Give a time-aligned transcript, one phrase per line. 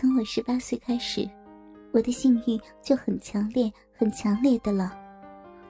[0.00, 1.28] 从我十八岁开始，
[1.90, 4.96] 我的性欲就很强烈、很强烈的了，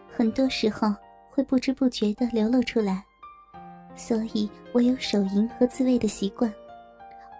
[0.07, 0.95] 很多时候
[1.31, 3.03] 会不知不觉的流露出来，
[3.97, 6.53] 所以我有手淫和自慰的习惯。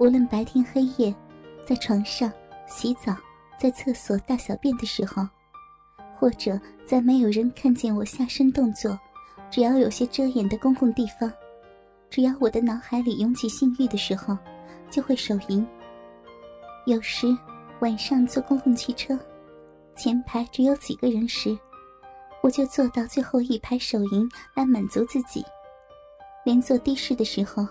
[0.01, 1.15] 无论白天黑夜，
[1.67, 2.33] 在床上、
[2.67, 3.15] 洗澡、
[3.61, 5.29] 在厕所大小便的时候，
[6.17, 8.99] 或者在没有人看见我下身动作，
[9.51, 11.31] 只要有些遮掩的公共地方，
[12.09, 14.35] 只要我的脑海里涌起性欲的时候，
[14.91, 15.67] 就会手淫。
[16.89, 17.37] 有时
[17.81, 19.19] 晚上坐公共汽车，
[19.95, 21.55] 前排只有几个人时，
[22.43, 25.45] 我就坐到最后一排手淫来满足自己。
[26.47, 27.69] 连坐的士的时候，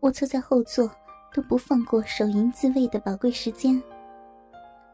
[0.00, 0.90] 我坐在后座。
[1.32, 3.80] 都不放过手淫自慰的宝贵时间。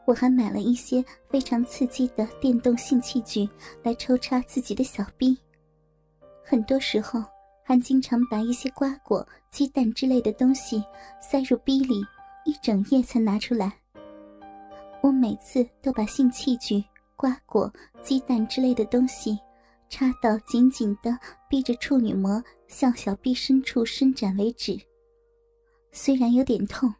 [0.04, 3.48] 我还买了一些非常刺激的电动性器具
[3.82, 5.34] 来抽插自己的小臂。
[6.44, 7.24] 很多时候
[7.64, 10.84] 还经常把一些瓜果、鸡蛋之类的东西
[11.22, 12.04] 塞入逼里，
[12.46, 13.70] 一整夜才拿出来。
[15.02, 16.82] 我每次都把性器具、
[17.16, 17.70] 瓜果、
[18.02, 19.38] 鸡蛋之类的东西
[19.88, 21.16] 插到紧紧的
[21.48, 24.80] 逼着处女膜向小臂深处伸展为止。
[25.92, 26.92] 虽然有点痛，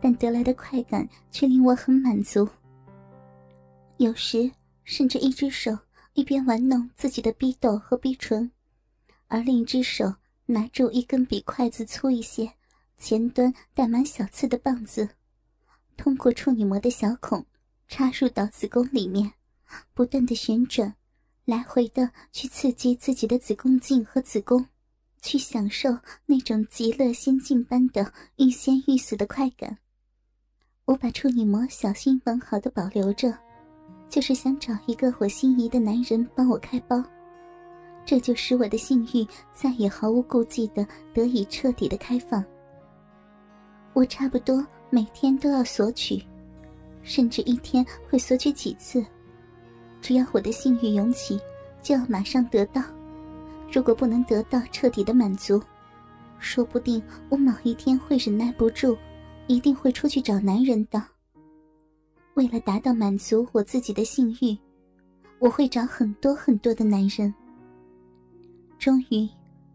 [0.00, 2.48] 但得来的快感却令我很满足。
[3.96, 4.50] 有时
[4.84, 5.76] 甚至一只手
[6.12, 8.50] 一边玩弄自己的逼斗和逼唇，
[9.28, 10.14] 而另一只手
[10.46, 12.50] 拿住一根比筷子粗一些、
[12.98, 15.08] 前端带满小刺的棒子，
[15.96, 17.44] 通过处女膜的小孔
[17.88, 19.32] 插入到子宫里面，
[19.94, 20.94] 不断的旋转，
[21.44, 24.66] 来回的去刺激自己的子宫颈和子宫。
[25.22, 29.78] 去享受那种极乐仙境般的欲仙欲死的快感。
[30.84, 33.36] 我把处女膜小心完好的保留着，
[34.08, 37.02] 就是想找一个我心仪的男人帮我开包，
[38.04, 42.44] 这就使我的性欲再也毫无顾忌的得以彻底的开放。
[43.96, 46.22] 我差不多每天都要索取，
[47.02, 49.02] 甚至一天会索取几次，
[50.02, 51.40] 只要我的性欲涌起，
[51.82, 52.82] 就要马上得到。
[53.72, 55.58] 如果不能得到彻底的满足，
[56.38, 58.94] 说不定我某一天会忍耐不住，
[59.46, 61.02] 一定会出去找男人的。
[62.34, 64.54] 为了达到满足我自己的性欲，
[65.38, 67.32] 我会找很多很多的男人。
[68.78, 69.26] 终于，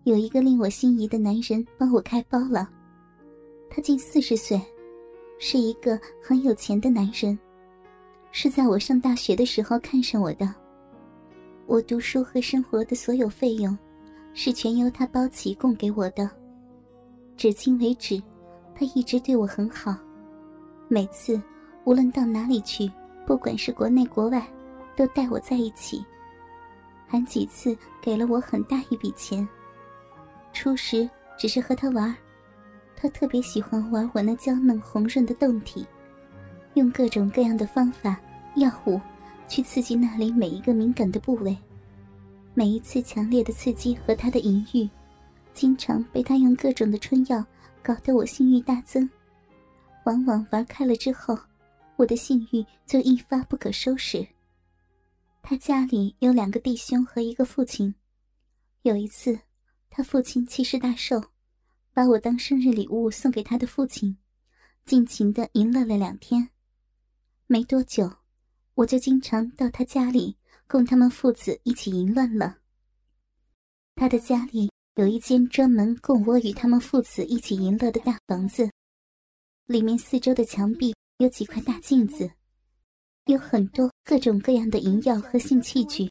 [0.03, 2.69] 有一个令我心仪的男人帮我开包了。
[3.73, 4.61] 他近四十岁，
[5.39, 7.39] 是一个很有钱的男人，
[8.29, 10.53] 是在我上大学的时候看上我的。
[11.67, 13.75] 我读书和生活的所有费用，
[14.33, 16.29] 是全由他包起供给我的。
[17.37, 18.21] 至今为止，
[18.75, 19.95] 他一直对我很好。
[20.89, 21.41] 每次
[21.85, 22.91] 无论到哪里去，
[23.25, 24.45] 不管是国内国外，
[24.97, 26.03] 都带我在一起。
[27.07, 29.47] 还几次给了我很大一笔钱。
[30.51, 32.13] 初时只是和他玩，
[33.01, 35.83] 他特别喜欢玩我那娇嫩红润的胴体，
[36.75, 38.21] 用各种各样的方法、
[38.55, 39.01] 药物。
[39.47, 41.57] 去刺激那里每一个敏感的部位，
[42.53, 44.89] 每一次强烈的刺激和他的淫欲，
[45.51, 47.43] 经常被他用各种的春药
[47.83, 49.09] 搞得我性欲大增。
[50.05, 51.37] 往往玩开了之后，
[51.97, 54.25] 我的性欲就一发不可收拾。
[55.41, 57.93] 他家里有两个弟兄和一个父亲，
[58.83, 59.37] 有一次，
[59.89, 61.21] 他父亲气势大寿，
[61.93, 64.17] 把我当生日礼物送给他的父亲，
[64.85, 66.49] 尽情的淫乐了两天。
[67.47, 68.21] 没多久。
[68.75, 72.59] 我就经常到他家里，供他们父子一起淫乱了。
[73.95, 78.71] 他的家里有一间专门供我与他们父子一起淫乐的大房子，
[79.65, 82.31] 里面四周的墙壁有几块大镜子，
[83.25, 86.09] 有很多各种各样的淫药和性器具，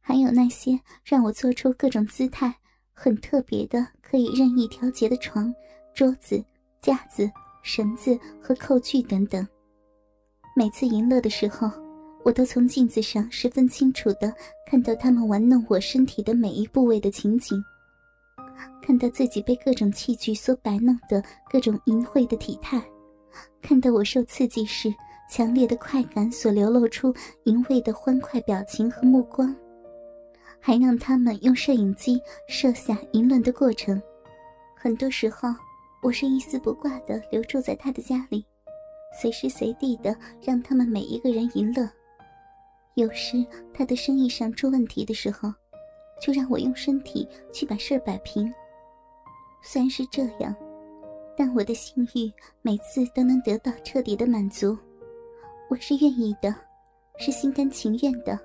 [0.00, 2.58] 还有那些让我做出各种姿态
[2.94, 5.52] 很特别的、可以任意调节的床、
[5.92, 6.42] 桌子、
[6.80, 7.30] 架子、
[7.62, 9.46] 绳子和扣具等等。
[10.56, 11.70] 每次淫乐的时候，
[12.22, 14.32] 我都从镜子上十分清楚的
[14.66, 17.62] 看到他们玩弄我身体的每一部位的情景，
[18.80, 22.80] 看到自己被各种器具所摆弄的各种淫秽的体态，
[23.60, 24.88] 看到我受刺激时
[25.28, 27.12] 强烈的快感所流露出
[27.44, 29.54] 淫秽的欢快表情和目光，
[30.66, 32.18] 还让他们用摄影机
[32.48, 34.00] 摄下淫乱的过程。
[34.74, 35.50] 很多时候，
[36.02, 38.42] 我是一丝不挂的留住在他的家里。
[39.20, 41.86] 随时随地的让他们每一个人淫乐，
[42.94, 43.44] 有时
[43.74, 45.52] 他的生意上出问题的时候，
[46.18, 48.50] 就让我用身体去把事儿摆平。
[49.62, 50.56] 虽然是这样，
[51.36, 52.32] 但我的性欲
[52.62, 54.74] 每次都能得到彻底的满足，
[55.68, 56.54] 我是愿意的，
[57.18, 58.40] 是心甘情愿的。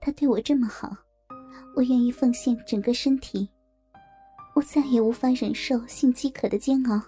[0.00, 0.90] 他对我这么好，
[1.74, 3.48] 我愿意奉献整个身体。
[4.54, 7.00] 我再也无法忍受性饥渴的煎熬，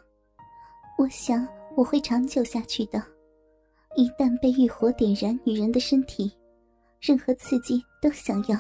[0.99, 1.47] 我想。
[1.75, 3.03] 我会长久下去的。
[3.97, 6.31] 一旦被欲火点燃，女人的身体，
[7.00, 8.59] 任何刺激都想要。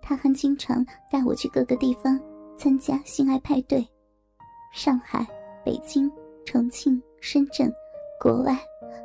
[0.00, 2.20] 他还经常带我去各个地方
[2.58, 3.88] 参加性爱派对，
[4.74, 5.24] 上海、
[5.64, 6.10] 北京、
[6.44, 7.72] 重庆、深圳，
[8.20, 8.58] 国外，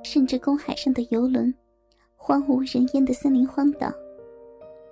[0.03, 1.53] 甚至公海上的游轮，
[2.15, 3.93] 荒无人烟的森林荒岛，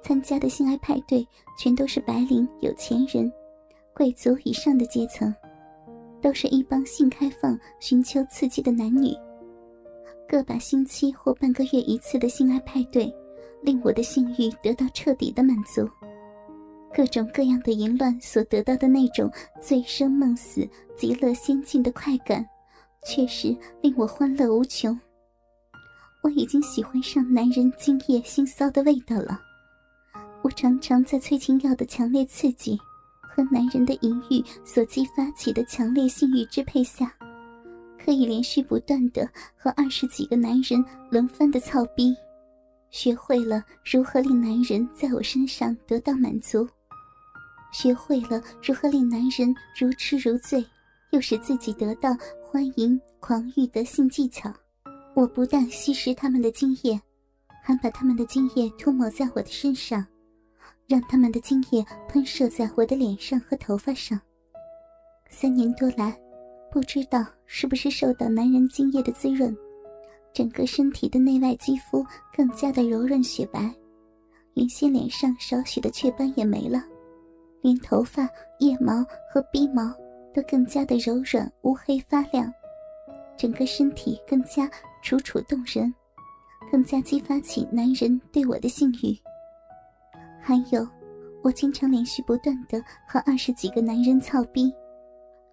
[0.06, 3.31] 参加的性爱派对全都是白领、有钱人、
[3.92, 5.34] 贵族以上的阶层，
[6.22, 9.16] 都是一帮性开放、寻求刺激的男女。
[10.30, 13.12] 个把星期或半个月一次的性爱派对。
[13.63, 15.90] 令我的性欲得到彻底的满足，
[16.94, 19.28] 各种各样的淫乱所得到的那种
[19.60, 22.46] 醉生梦死、极乐仙境的快感，
[23.07, 24.96] 确实令我欢乐无穷。
[26.22, 29.40] 我已经喜欢上男人精液腥骚的味道了。
[30.45, 32.80] 我常常在催情药的强烈刺激
[33.19, 37.12] 和男人的淫欲所激发起的强烈性欲支配下，
[37.97, 39.27] 可以连续不断的
[39.57, 42.15] 和二十几个男人轮番的操逼。
[42.92, 46.68] 学会了如何令男人在我身上得到满足，
[47.74, 50.63] 学会了如何令男人如痴如醉，
[51.09, 54.53] 又使自己得到欢迎狂欲的性技巧。
[55.15, 57.01] 我不但吸食他们的精液，
[57.63, 60.06] 还把他们的精液涂抹在我的身上，
[60.88, 64.20] 让他们的精液喷射在我的脸上和头发上。
[65.30, 66.18] 三年多来，
[66.72, 69.56] 不知道是不是受到男人精液的滋润。
[70.34, 72.06] 整个身体的内外肌肤
[72.36, 73.74] 更加的柔润雪白，
[74.56, 76.84] 原先脸上少许的雀斑也没了，
[77.62, 78.30] 连头发、
[78.60, 79.02] 腋毛
[79.34, 79.94] 和鼻毛
[80.34, 82.54] 都更加的柔软乌黑发亮，
[83.38, 84.70] 整个身体更加
[85.02, 85.94] 楚楚动人，
[86.70, 89.18] 更加激发起男人对我的性欲。
[90.47, 90.88] 还有，
[91.42, 94.71] 我经常连续不断的和二十几个男人操逼，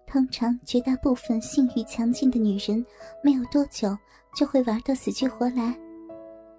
[0.05, 2.85] 通常绝大部分性欲强劲的女人
[3.23, 3.97] 没有多久。
[4.35, 5.77] 就会玩到死去活来，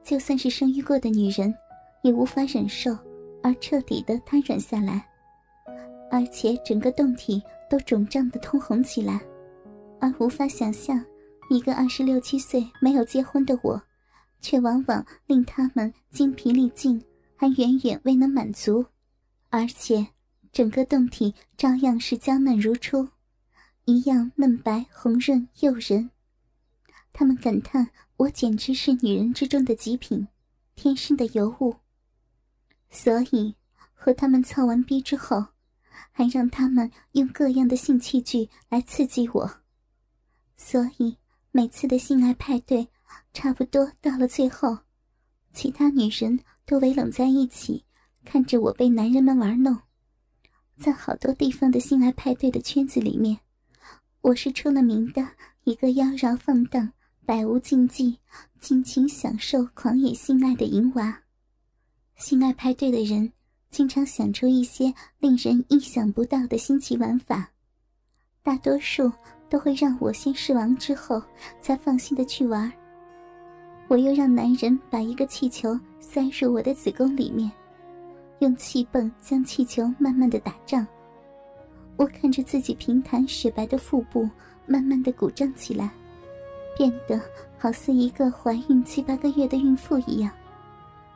[0.04, 1.52] 就算是生育过的女人，
[2.02, 2.96] 也无法忍受
[3.42, 5.04] 而彻底的瘫软下来，
[6.08, 9.20] 而且整个胴体都肿胀的通红起来，
[10.00, 11.04] 而无法想象
[11.50, 13.82] 一个二十六七岁没有结婚的我，
[14.40, 17.02] 却往往令他们精疲力尽，
[17.44, 18.86] 还远远未能满足，
[19.50, 20.06] 而且
[20.50, 23.06] 整个胴体照样是娇嫩如初，
[23.84, 26.08] 一样嫩白红润诱人。
[27.12, 30.26] 他们感叹我简直是女人之中的极品，
[30.74, 31.76] 天生的尤物。
[32.88, 33.54] 所以
[33.92, 35.48] 和他们操完逼之后，
[36.12, 39.60] 还让他们用各样的性器具来刺激我。
[40.56, 41.18] 所以
[41.50, 42.88] 每次的性爱派对，
[43.34, 44.78] 差不多到了最后，
[45.54, 47.84] 其他女人都围拢在一起，
[48.24, 49.78] 看着我被男人们玩弄。
[50.76, 53.38] 在好多地方的性爱派对的圈子里面，
[54.20, 55.26] 我是出了名的
[55.62, 56.92] 一个妖娆放荡。
[57.26, 58.18] 百无禁忌，
[58.60, 61.22] 尽情享受狂野性爱的淫娃。
[62.16, 63.32] 性爱派对的人
[63.70, 67.50] 经常想出一些令人意想不到的新奇玩法，
[68.42, 69.10] 大多数
[69.48, 71.22] 都会让我先试完之后
[71.62, 72.70] 才放心的去玩。
[73.88, 77.50] 我又让男人把一个气球塞入我的子宫里面，
[78.40, 80.86] 用气泵将气球慢慢的打胀。
[81.96, 84.28] 我看着自己平坦雪白的腹部
[84.66, 85.90] 慢慢的鼓胀起来。
[86.76, 87.20] 变得
[87.56, 90.32] 好似一个怀孕七八个月的孕妇一样，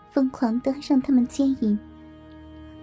[0.09, 1.77] 疯狂的让他们奸淫，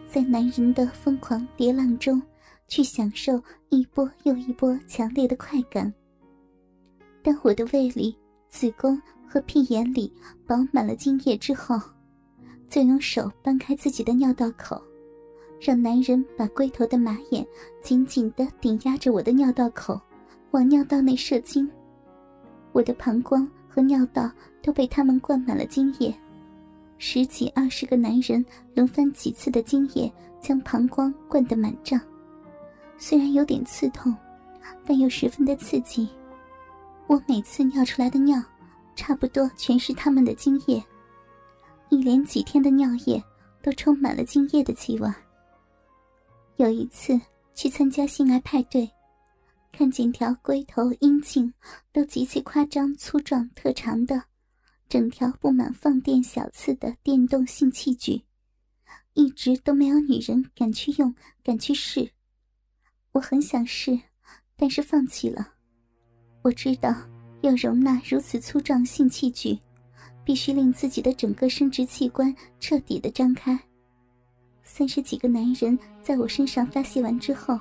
[0.10, 2.22] 在男人的疯狂叠浪中，
[2.68, 5.94] 去享受一波又一波强烈的快感。
[7.24, 8.13] 但我的胃里、
[8.50, 10.12] 子宫和屁眼里
[10.48, 11.79] 饱满了精液之后，
[12.70, 14.82] 就用手搬开自己的尿道口，
[15.60, 17.46] 让男人把龟头的马眼
[17.82, 20.00] 紧紧的顶压着我的尿道口，
[20.51, 21.70] 往尿道内射精。
[22.72, 26.13] 我的膀胱和尿道都被他们灌满了精液，
[26.98, 32.00] 十几二十个男人轮番几次的精液将膀胱灌得满胀，
[32.98, 34.15] 虽然有点刺痛，
[34.86, 36.10] 但又十分的刺激。
[37.08, 38.41] 我每次尿出来的尿，
[38.96, 40.84] 差不多全是他们的精液，
[41.90, 43.24] 一连几天的尿液
[43.62, 45.10] 都充满了精液的气味。
[46.58, 47.20] 有一次
[47.54, 48.90] 去参加性爱派对。
[49.78, 51.54] 看见条龟头、阴茎
[51.92, 54.24] 都极其夸张、粗壮、特长的，
[54.88, 58.24] 整条布满放电小刺的电动性器具，
[59.16, 62.10] 一直都没有女人敢去用、敢去试。
[63.12, 64.00] 我很想试，
[64.56, 65.56] 但是放弃了。
[66.42, 66.96] 我知道，
[67.46, 69.58] 要容纳如此粗壮性器具，
[70.24, 73.58] 必须令自己的整个生殖器官彻底的张开。
[74.64, 77.60] 三十几个男人在我身上发泄完之后。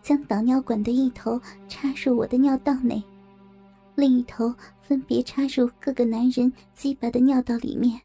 [0.00, 1.38] 将导尿管的一头
[1.68, 3.02] 插入我的尿道内，
[3.94, 8.00] 另一头分别插入各个男人鸡巴的尿道里面。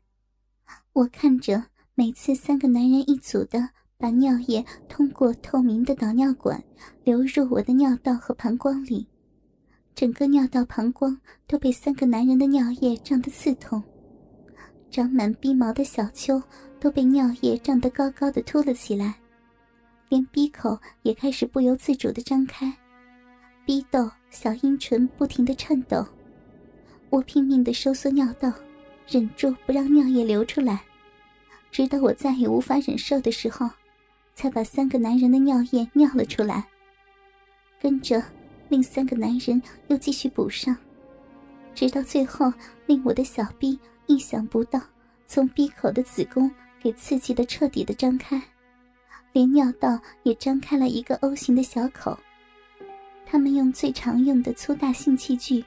[0.91, 1.63] 我看着
[1.95, 6.61] 每次三个男人一组的把尿液通过透明的导尿管
[7.05, 9.07] 流入我的尿道和膀胱里，
[9.95, 13.81] 整个尿道、膀胱都被三个男人的尿液胀得刺痛，
[14.89, 16.41] 长满逼毛的小丘
[16.79, 19.15] 都被尿液胀得高高的凸了起来。
[20.09, 22.71] 连鼻口也开始不由自主的张开，
[23.65, 26.05] 逼窦、小阴唇不停的颤抖，
[27.09, 28.51] 我拼命的收缩尿道，
[29.07, 30.83] 忍住不让尿液流出来，
[31.71, 33.69] 直到我再也无法忍受的时候，
[34.35, 36.65] 才把三个男人的尿液尿了出来。
[37.81, 38.21] 跟着，
[38.69, 40.75] 另三个男人又继续补上，
[41.75, 42.51] 直到最后，
[42.85, 44.81] 令我的小臂意想不到，
[45.27, 48.41] 从闭口的子宫给刺激的彻底的张开。
[49.31, 52.17] 连尿道也张开了一个 O 型的小口，
[53.25, 55.65] 他们用最常用的粗大性器具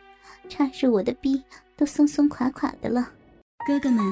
[0.48, 1.42] 插入我的逼，
[1.76, 3.10] 都松松垮垮的了。
[3.66, 4.04] 哥哥们，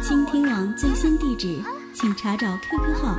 [0.00, 1.60] 倾听网最新地址，
[1.92, 3.18] 请查找 QQ 号